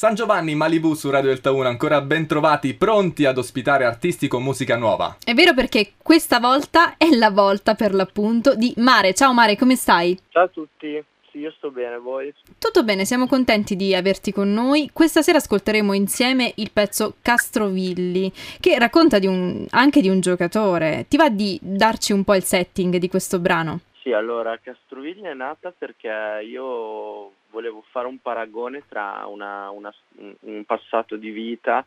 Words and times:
San 0.00 0.14
Giovanni 0.14 0.54
Malibu 0.54 0.94
su 0.94 1.10
Radio 1.10 1.28
Delta 1.28 1.50
1, 1.52 1.68
ancora 1.68 2.00
ben 2.00 2.26
trovati, 2.26 2.72
pronti 2.72 3.26
ad 3.26 3.36
ospitare 3.36 3.84
artisti 3.84 4.28
con 4.28 4.42
musica 4.42 4.78
nuova. 4.78 5.18
È 5.22 5.34
vero 5.34 5.52
perché 5.52 5.92
questa 6.02 6.40
volta 6.40 6.96
è 6.96 7.10
la 7.10 7.28
volta 7.28 7.74
per 7.74 7.92
l'appunto 7.92 8.54
di 8.54 8.72
Mare. 8.78 9.12
Ciao 9.12 9.34
Mare, 9.34 9.58
come 9.58 9.76
stai? 9.76 10.18
Ciao 10.30 10.44
a 10.44 10.48
tutti. 10.48 11.04
Sì, 11.30 11.40
io 11.40 11.52
sto 11.58 11.70
bene, 11.70 11.98
voi? 11.98 12.32
Tutto 12.58 12.82
bene, 12.82 13.04
siamo 13.04 13.26
contenti 13.26 13.76
di 13.76 13.94
averti 13.94 14.32
con 14.32 14.50
noi. 14.50 14.88
Questa 14.90 15.20
sera 15.20 15.36
ascolteremo 15.36 15.92
insieme 15.92 16.50
il 16.54 16.70
pezzo 16.72 17.16
Castrovilli, 17.20 18.32
che 18.58 18.78
racconta 18.78 19.18
di 19.18 19.26
un, 19.26 19.66
anche 19.68 20.00
di 20.00 20.08
un 20.08 20.20
giocatore. 20.20 21.04
Ti 21.08 21.18
va 21.18 21.28
di 21.28 21.58
darci 21.60 22.14
un 22.14 22.24
po' 22.24 22.34
il 22.34 22.44
setting 22.44 22.96
di 22.96 23.08
questo 23.10 23.38
brano? 23.38 23.80
Sì, 24.02 24.12
allora 24.12 24.56
Castrovilli 24.56 25.24
è 25.24 25.34
nata 25.34 25.72
perché 25.76 26.08
io 26.42 27.32
volevo 27.50 27.84
fare 27.90 28.06
un 28.06 28.18
paragone 28.18 28.82
tra 28.88 29.26
una, 29.26 29.68
una, 29.70 29.92
un 30.40 30.64
passato 30.64 31.16
di 31.16 31.28
vita 31.28 31.84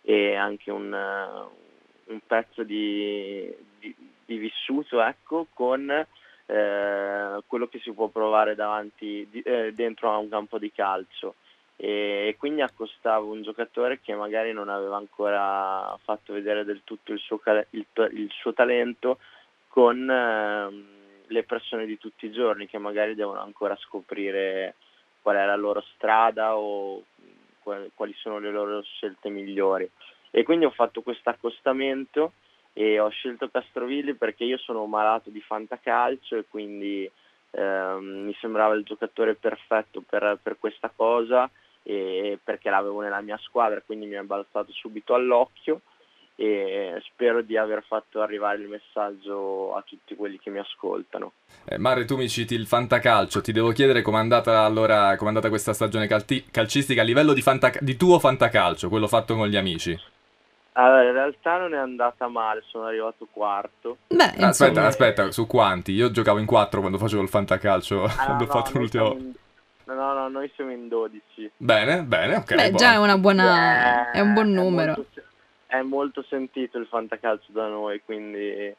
e 0.00 0.34
anche 0.34 0.72
un, 0.72 0.92
un 0.92 2.20
pezzo 2.26 2.64
di, 2.64 3.48
di, 3.78 3.94
di 4.24 4.36
vissuto 4.38 5.00
ecco, 5.02 5.46
con 5.54 5.88
eh, 5.88 7.42
quello 7.46 7.68
che 7.68 7.78
si 7.78 7.92
può 7.92 8.08
provare 8.08 8.56
davanti, 8.56 9.28
di, 9.30 9.40
eh, 9.42 9.72
dentro 9.72 10.10
a 10.10 10.16
un 10.16 10.28
campo 10.28 10.58
di 10.58 10.72
calcio. 10.72 11.36
E, 11.76 12.26
e, 12.26 12.36
quindi 12.36 12.62
accostavo 12.62 13.30
un 13.30 13.42
giocatore 13.42 14.00
che 14.00 14.16
magari 14.16 14.52
non 14.52 14.68
aveva 14.68 14.96
ancora 14.96 15.96
fatto 16.02 16.32
vedere 16.32 16.64
del 16.64 16.80
tutto 16.82 17.12
il 17.12 17.20
suo, 17.20 17.40
il, 17.70 17.86
il 18.10 18.30
suo 18.32 18.52
talento 18.52 19.18
con 19.68 20.10
eh, 20.10 21.00
le 21.32 21.42
persone 21.42 21.86
di 21.86 21.98
tutti 21.98 22.26
i 22.26 22.32
giorni 22.32 22.66
che 22.66 22.78
magari 22.78 23.14
devono 23.14 23.40
ancora 23.40 23.76
scoprire 23.76 24.74
qual 25.20 25.36
è 25.36 25.44
la 25.44 25.56
loro 25.56 25.82
strada 25.94 26.56
o 26.56 27.02
quali 27.62 28.12
sono 28.16 28.38
le 28.38 28.50
loro 28.50 28.82
scelte 28.82 29.28
migliori. 29.28 29.88
E 30.30 30.42
quindi 30.42 30.64
ho 30.64 30.70
fatto 30.70 31.02
questo 31.02 31.30
accostamento 31.30 32.32
e 32.72 32.98
ho 32.98 33.08
scelto 33.08 33.48
Castrovilli 33.48 34.14
perché 34.14 34.44
io 34.44 34.58
sono 34.58 34.84
malato 34.86 35.30
di 35.30 35.40
fantacalcio 35.40 36.36
e 36.36 36.44
quindi 36.48 37.08
ehm, 37.50 38.24
mi 38.24 38.34
sembrava 38.40 38.74
il 38.74 38.84
giocatore 38.84 39.34
perfetto 39.34 40.00
per, 40.00 40.38
per 40.42 40.56
questa 40.58 40.90
cosa 40.94 41.50
e 41.82 42.38
perché 42.42 42.70
l'avevo 42.70 43.00
nella 43.00 43.20
mia 43.20 43.36
squadra, 43.38 43.82
quindi 43.84 44.06
mi 44.06 44.14
è 44.14 44.22
balzato 44.22 44.72
subito 44.72 45.14
all'occhio 45.14 45.82
e 46.42 47.00
spero 47.04 47.40
di 47.40 47.56
aver 47.56 47.84
fatto 47.86 48.20
arrivare 48.20 48.60
il 48.60 48.68
messaggio 48.68 49.76
a 49.76 49.82
tutti 49.86 50.16
quelli 50.16 50.40
che 50.40 50.50
mi 50.50 50.58
ascoltano. 50.58 51.34
Eh, 51.64 51.78
Mare, 51.78 52.04
tu 52.04 52.16
mi 52.16 52.28
citi 52.28 52.54
il 52.54 52.66
fantacalcio, 52.66 53.40
ti 53.40 53.52
devo 53.52 53.70
chiedere 53.70 54.02
com'è 54.02 54.18
andata, 54.18 54.64
allora, 54.64 55.14
com'è 55.14 55.28
andata 55.28 55.48
questa 55.48 55.72
stagione 55.72 56.08
calti- 56.08 56.46
calcistica 56.50 57.02
a 57.02 57.04
livello 57.04 57.32
di, 57.32 57.42
fanta- 57.42 57.70
di 57.78 57.96
tuo 57.96 58.18
fantacalcio, 58.18 58.88
quello 58.88 59.06
fatto 59.06 59.36
con 59.36 59.46
gli 59.46 59.54
amici. 59.54 59.96
Allora, 60.72 61.04
in 61.04 61.12
realtà 61.12 61.58
non 61.58 61.74
è 61.74 61.78
andata 61.78 62.26
male, 62.26 62.64
sono 62.66 62.86
arrivato 62.86 63.28
quarto. 63.30 63.98
Beh, 64.08 64.34
aspetta, 64.40 64.84
aspetta, 64.84 65.30
su 65.30 65.46
quanti? 65.46 65.92
Io 65.92 66.10
giocavo 66.10 66.38
in 66.38 66.46
quattro 66.46 66.80
quando 66.80 66.98
facevo 66.98 67.22
il 67.22 67.28
fantacalcio, 67.28 68.02
ah, 68.02 68.14
quando 68.26 68.44
no, 68.44 68.50
ho 68.50 68.52
fatto 68.52 68.78
l'ultimo... 68.78 69.12
In... 69.12 69.32
No, 69.84 69.94
no, 69.94 70.12
no, 70.14 70.28
noi 70.28 70.50
siamo 70.56 70.72
in 70.72 70.88
12. 70.88 71.52
Bene, 71.56 72.02
bene, 72.02 72.36
ok. 72.36 72.48
Beh, 72.48 72.70
buono. 72.70 72.76
già 72.76 72.92
è 72.94 72.96
una 72.96 73.18
buona... 73.18 74.10
Eh, 74.10 74.18
è 74.18 74.20
un 74.20 74.32
buon 74.32 74.50
numero. 74.50 74.92
È 74.92 74.96
molto, 74.96 75.21
è 75.72 75.80
molto 75.80 76.22
sentito 76.28 76.76
il 76.76 76.86
fantacalcio 76.86 77.50
da 77.50 77.66
noi, 77.66 78.02
quindi 78.04 78.74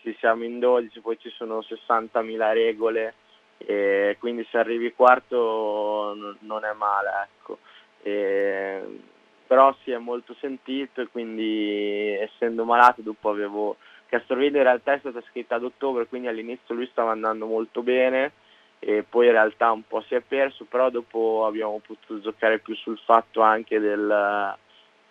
sì, 0.00 0.14
siamo 0.20 0.44
in 0.44 0.60
12, 0.60 1.00
poi 1.00 1.18
ci 1.18 1.28
sono 1.30 1.58
60.000 1.58 2.52
regole, 2.52 3.14
e 3.58 4.16
quindi 4.20 4.46
se 4.48 4.58
arrivi 4.58 4.92
quarto 4.92 6.14
non 6.38 6.64
è 6.64 6.72
male, 6.72 7.10
ecco. 7.24 7.58
E, 8.02 9.00
però 9.44 9.74
sì, 9.82 9.90
è 9.90 9.98
molto 9.98 10.36
sentito 10.38 11.00
e 11.00 11.08
quindi 11.08 12.16
essendo 12.20 12.64
malato 12.64 13.02
dopo 13.02 13.28
avevo... 13.28 13.76
Castrovillo 14.08 14.58
in 14.58 14.62
realtà 14.62 14.92
è 14.92 15.00
stata 15.00 15.20
scritta 15.28 15.56
ad 15.56 15.64
ottobre, 15.64 16.06
quindi 16.06 16.28
all'inizio 16.28 16.76
lui 16.76 16.86
stava 16.86 17.10
andando 17.10 17.44
molto 17.46 17.82
bene 17.82 18.34
e 18.78 19.02
poi 19.02 19.26
in 19.26 19.32
realtà 19.32 19.72
un 19.72 19.84
po' 19.84 20.00
si 20.02 20.14
è 20.14 20.20
perso, 20.20 20.64
però 20.64 20.90
dopo 20.90 21.44
abbiamo 21.44 21.80
potuto 21.84 22.20
giocare 22.20 22.60
più 22.60 22.76
sul 22.76 23.00
fatto 23.04 23.40
anche 23.40 23.80
del 23.80 24.56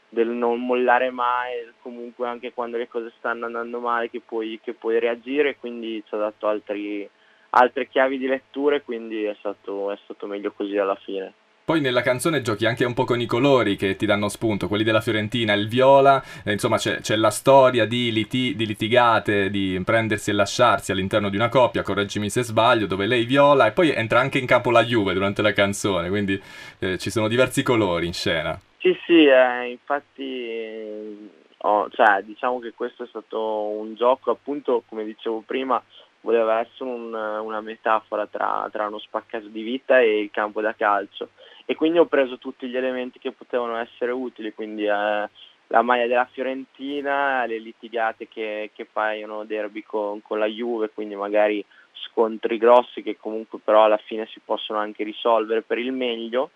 del 0.09 0.29
non 0.29 0.65
mollare 0.65 1.09
mai, 1.11 1.71
comunque 1.81 2.27
anche 2.27 2.53
quando 2.53 2.77
le 2.77 2.87
cose 2.87 3.11
stanno 3.17 3.45
andando 3.45 3.79
male 3.79 4.09
che 4.09 4.21
puoi, 4.25 4.59
che 4.63 4.73
puoi 4.73 4.99
reagire, 4.99 5.57
quindi 5.57 6.03
ci 6.07 6.15
ha 6.15 6.17
dato 6.17 6.47
altri, 6.47 7.07
altre 7.51 7.87
chiavi 7.87 8.17
di 8.17 8.27
lettura 8.27 8.77
e 8.77 8.83
quindi 8.83 9.23
è 9.23 9.35
stato, 9.39 9.91
è 9.91 9.97
stato 10.03 10.27
meglio 10.27 10.51
così 10.55 10.77
alla 10.77 10.95
fine. 10.95 11.33
Poi 11.65 11.81
nella 11.81 12.03
canzone 12.03 12.43
giochi 12.43 12.67
anche 12.67 12.85
un 12.85 12.93
po' 12.93 13.05
con 13.05 13.19
i 13.19 13.25
colori 13.25 13.75
che 13.75 13.95
ti 13.95 14.05
danno 14.05 14.29
spunto, 14.29 14.67
quelli 14.67 14.83
della 14.83 15.01
Fiorentina, 15.01 15.53
il 15.53 15.67
viola, 15.67 16.23
eh, 16.43 16.51
insomma 16.51 16.77
c'è, 16.77 16.99
c'è, 17.01 17.15
la 17.15 17.31
storia 17.31 17.87
di, 17.87 18.11
liti, 18.11 18.55
di, 18.55 18.67
litigate, 18.67 19.49
di 19.49 19.81
prendersi 19.83 20.29
e 20.29 20.33
lasciarsi 20.33 20.91
all'interno 20.91 21.27
di 21.27 21.37
una 21.37 21.49
coppia, 21.49 21.81
correggimi 21.81 22.29
se 22.29 22.43
sbaglio, 22.43 22.85
dove 22.85 23.07
lei 23.07 23.25
viola 23.25 23.65
e 23.65 23.71
poi 23.71 23.89
entra 23.89 24.19
anche 24.19 24.37
in 24.37 24.45
campo 24.45 24.69
la 24.69 24.83
Juve 24.83 25.13
durante 25.13 25.41
la 25.41 25.53
canzone, 25.53 26.09
quindi 26.09 26.39
eh, 26.77 26.99
ci 26.99 27.09
sono 27.09 27.27
diversi 27.27 27.63
colori 27.63 28.05
in 28.05 28.13
scena. 28.13 28.59
Sì, 28.85 28.95
sì, 29.07 29.25
eh, 29.25 29.71
infatti 29.71 31.31
oh, 31.57 31.89
cioè, 31.89 32.21
diciamo 32.21 32.59
che 32.59 32.73
questo 32.73 33.01
è 33.03 33.07
stato 33.07 33.39
un 33.41 33.95
gioco, 33.95 34.29
appunto, 34.29 34.83
come 34.87 35.03
dicevo 35.03 35.41
prima, 35.43 35.83
voleva 36.21 36.59
essere 36.59 36.87
un, 36.91 37.11
una 37.11 37.61
metafora 37.61 38.27
tra, 38.27 38.69
tra, 38.71 38.85
uno 38.85 38.99
spaccato 38.99 39.47
di 39.47 39.63
vita 39.63 39.99
e 39.99 40.19
il 40.19 40.29
campo 40.29 40.61
da 40.61 40.75
calcio. 40.75 41.29
E 41.65 41.73
quindi 41.73 41.97
ho 41.97 42.05
preso 42.05 42.37
tutti 42.37 42.67
gli 42.67 42.77
elementi 42.77 43.17
che 43.17 43.31
potevano 43.31 43.75
essere 43.77 44.11
utili, 44.11 44.53
quindi 44.53 44.83
eh, 44.83 45.29
la 45.67 45.81
maglia 45.81 46.05
della 46.05 46.29
Fiorentina, 46.31 47.43
le 47.47 47.57
litigate 47.57 48.27
che, 48.27 48.69
che 48.71 48.85
paiono 48.85 49.45
derby 49.45 49.81
con, 49.81 50.21
con 50.21 50.37
la 50.37 50.45
Juve, 50.45 50.91
quindi 50.91 51.15
magari 51.15 51.65
scontri 52.07 52.59
grossi 52.59 53.01
che 53.01 53.17
comunque 53.17 53.57
però 53.63 53.85
alla 53.85 53.97
fine 53.97 54.27
si 54.27 54.39
possono 54.45 54.77
anche 54.77 55.03
risolvere 55.03 55.63
per 55.63 55.79
il 55.79 55.91
meglio 55.91 56.51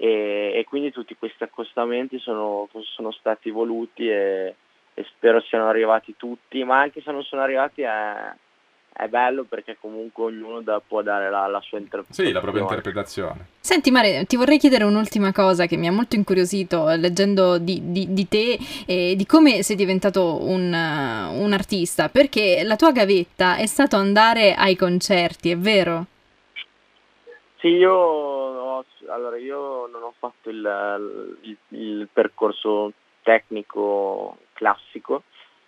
e, 0.00 0.52
e 0.54 0.64
quindi 0.64 0.92
tutti 0.92 1.16
questi 1.18 1.42
accostamenti 1.42 2.20
sono, 2.20 2.68
sono 2.94 3.10
stati 3.10 3.50
voluti 3.50 4.08
e, 4.08 4.54
e, 4.94 5.04
spero 5.08 5.40
siano 5.40 5.68
arrivati 5.68 6.14
tutti, 6.16 6.62
ma 6.62 6.78
anche 6.78 7.02
se 7.02 7.10
non 7.10 7.24
sono 7.24 7.42
arrivati 7.42 7.82
è, 7.82 8.32
è 8.92 9.08
bello 9.08 9.42
perché 9.42 9.76
comunque 9.80 10.26
ognuno 10.26 10.60
da, 10.60 10.80
può 10.86 11.02
dare 11.02 11.28
la, 11.30 11.48
la, 11.48 11.60
sua 11.60 11.78
interpretazione. 11.78 12.28
Sì, 12.28 12.32
la 12.32 12.40
propria 12.40 12.62
interpretazione. 12.62 13.46
Senti 13.58 13.90
Mare, 13.90 14.24
ti 14.26 14.36
vorrei 14.36 14.58
chiedere 14.58 14.84
un'ultima 14.84 15.32
cosa 15.32 15.66
che 15.66 15.76
mi 15.76 15.88
ha 15.88 15.92
molto 15.92 16.14
incuriosito 16.14 16.86
leggendo 16.94 17.58
di, 17.58 17.90
di, 17.90 18.12
di 18.12 18.28
te 18.28 18.56
e 18.86 19.16
di 19.16 19.26
come 19.26 19.64
sei 19.64 19.74
diventato 19.74 20.44
un, 20.44 20.72
uh, 20.72 21.42
un 21.42 21.52
artista, 21.52 22.08
perché 22.08 22.62
la 22.62 22.76
tua 22.76 22.92
gavetta 22.92 23.56
è 23.56 23.66
stato 23.66 23.96
andare 23.96 24.54
ai 24.54 24.76
concerti, 24.76 25.50
è 25.50 25.58
vero? 25.58 26.06
Sì, 27.56 27.66
io 27.66 28.47
allora 29.08 29.36
io 29.36 29.86
non 29.86 30.02
ho 30.02 30.14
fatto 30.18 30.50
il, 30.50 31.38
il, 31.42 31.56
il 31.68 32.08
percorso 32.12 32.92
tecnico 33.22 34.38
classico, 34.52 35.22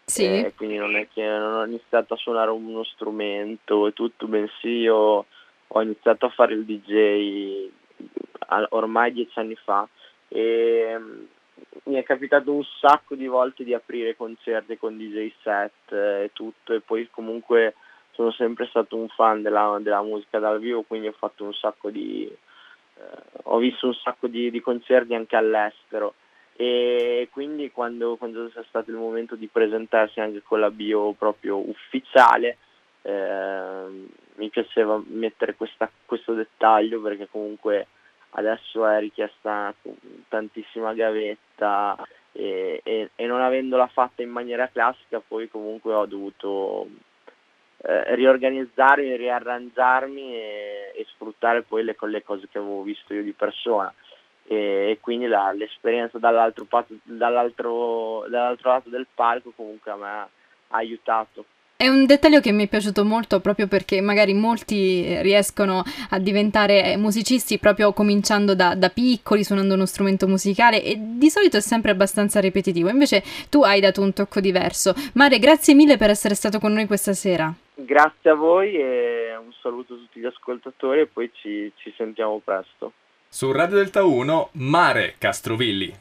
sì. 0.04 0.24
eh, 0.24 0.52
quindi 0.56 0.76
non 0.76 0.96
è 0.96 1.08
che 1.12 1.22
non 1.22 1.54
ho 1.54 1.64
iniziato 1.66 2.14
a 2.14 2.16
suonare 2.16 2.50
uno 2.50 2.84
strumento 2.84 3.86
e 3.86 3.92
tutto, 3.92 4.26
bensì 4.26 4.68
io 4.68 5.26
ho 5.72 5.82
iniziato 5.82 6.26
a 6.26 6.30
fare 6.30 6.54
il 6.54 6.64
DJ 6.64 7.68
ormai 8.70 9.12
dieci 9.12 9.38
anni 9.38 9.54
fa 9.54 9.86
e 10.28 10.96
mm, 10.98 11.22
mi 11.84 11.94
è 11.94 12.02
capitato 12.02 12.52
un 12.52 12.64
sacco 12.80 13.14
di 13.14 13.26
volte 13.26 13.62
di 13.62 13.74
aprire 13.74 14.16
concerti 14.16 14.76
con 14.76 14.96
DJ 14.96 15.32
set 15.42 15.92
e 15.92 16.30
tutto 16.32 16.72
e 16.72 16.80
poi 16.80 17.08
comunque 17.10 17.74
sono 18.12 18.32
sempre 18.32 18.66
stato 18.66 18.96
un 18.96 19.08
fan 19.08 19.42
della, 19.42 19.78
della 19.80 20.02
musica 20.02 20.38
dal 20.38 20.58
vivo 20.58 20.82
quindi 20.82 21.06
ho 21.06 21.14
fatto 21.16 21.44
un 21.44 21.54
sacco 21.54 21.90
di, 21.90 22.30
ho 23.44 23.58
visto 23.58 23.86
un 23.86 23.94
sacco 23.94 24.26
di, 24.26 24.50
di, 24.50 24.60
concerti 24.60 25.14
anche 25.14 25.36
all'estero. 25.36 26.14
E 26.54 27.28
quindi 27.32 27.70
quando, 27.70 28.16
quando 28.16 28.50
c'è 28.52 28.62
stato 28.68 28.90
il 28.90 28.96
momento 28.96 29.34
di 29.34 29.46
presentarsi 29.46 30.20
anche 30.20 30.42
con 30.42 30.60
la 30.60 30.70
bio 30.70 31.12
proprio 31.12 31.56
ufficiale 31.56 32.58
eh, 33.02 34.08
mi 34.34 34.48
piaceva 34.50 35.00
mettere 35.06 35.54
questa, 35.54 35.90
questo 36.04 36.34
dettaglio 36.34 37.00
perché 37.00 37.28
comunque 37.30 37.86
adesso 38.30 38.86
è 38.86 38.98
richiesta 39.00 39.74
tantissima 40.28 40.92
gavetta 40.92 41.96
e, 42.32 42.80
e, 42.84 43.10
e 43.14 43.26
non 43.26 43.40
avendola 43.40 43.86
fatta 43.86 44.22
in 44.22 44.30
maniera 44.30 44.68
classica 44.68 45.20
poi 45.26 45.48
comunque 45.48 45.94
ho 45.94 46.06
dovuto 46.06 46.86
eh, 47.82 48.14
riorganizzarmi, 48.14 49.16
riarrangiarmi 49.16 50.34
e, 50.34 50.92
e, 50.94 51.06
sfruttare 51.14 51.62
poi 51.62 51.82
le, 51.82 51.96
le, 51.98 52.22
cose 52.22 52.46
che 52.50 52.58
avevo 52.58 52.82
visto 52.82 53.14
io 53.14 53.22
di 53.22 53.32
persona 53.32 53.92
e, 54.46 54.90
e 54.90 54.98
quindi 55.00 55.26
la, 55.26 55.50
l'esperienza 55.52 56.18
dall'altro, 56.18 56.66
dall'altro, 57.04 58.26
dall'altro, 58.28 58.70
lato 58.70 58.90
del 58.90 59.06
palco 59.14 59.52
comunque 59.56 59.94
me 59.94 60.08
ha 60.08 60.28
aiutato 60.72 61.46
È 61.74 61.88
un 61.88 62.04
dettaglio 62.04 62.40
che 62.40 62.52
mi 62.52 62.64
è 62.64 62.68
piaciuto 62.68 63.02
molto 63.02 63.40
proprio 63.40 63.66
perché 63.66 64.02
magari 64.02 64.34
molti 64.34 65.18
riescono 65.22 65.82
a 66.10 66.18
diventare 66.18 66.98
musicisti 66.98 67.58
proprio 67.58 67.94
cominciando 67.94 68.54
da, 68.54 68.74
da 68.74 68.90
piccoli, 68.90 69.42
suonando 69.42 69.72
uno 69.72 69.86
strumento 69.86 70.28
musicale 70.28 70.82
e 70.82 70.98
di 70.98 71.30
solito 71.30 71.56
è 71.56 71.60
sempre 71.60 71.92
abbastanza 71.92 72.40
ripetitivo. 72.40 72.90
Invece 72.90 73.22
tu 73.48 73.62
hai 73.62 73.80
dato 73.80 74.02
un 74.02 74.12
tocco 74.12 74.40
diverso. 74.40 74.94
Mare, 75.14 75.38
grazie 75.38 75.72
mille 75.72 75.96
per 75.96 76.10
essere 76.10 76.34
stato 76.34 76.58
con 76.58 76.74
noi 76.74 76.86
questa 76.86 77.14
sera. 77.14 77.54
Grazie 77.84 78.30
a 78.30 78.34
voi 78.34 78.74
e 78.74 79.36
un 79.36 79.52
saluto 79.60 79.94
a 79.94 79.96
tutti 79.96 80.20
gli 80.20 80.26
ascoltatori 80.26 81.00
e 81.00 81.06
poi 81.06 81.30
ci, 81.34 81.72
ci 81.76 81.92
sentiamo 81.96 82.40
presto. 82.44 82.92
Su 83.28 83.52
Radio 83.52 83.76
Delta 83.76 84.02
1, 84.02 84.50
Mare 84.52 85.14
Castrovilli. 85.18 85.94